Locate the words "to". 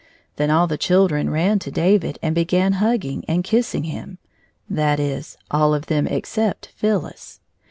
1.59-1.69